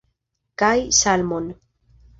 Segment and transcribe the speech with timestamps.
[0.61, 0.73] Kaj
[1.03, 1.55] salmon!